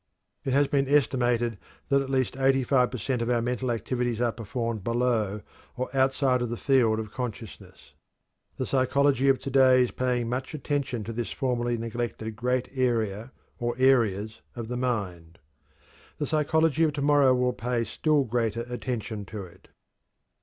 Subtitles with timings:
[0.43, 3.21] It has been estimated that at least eighty five per cent.
[3.21, 5.41] of our mental activities are performed below
[5.77, 7.93] or outside of the field of consciousness.
[8.57, 13.31] The psychology of to day is paying much attention to this formerly neglected great area
[13.59, 15.37] or areas of the mind.
[16.17, 19.67] The psychology of to morrow will pay still greater attention to it.